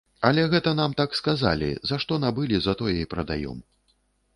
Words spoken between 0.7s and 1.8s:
нам так сказалі,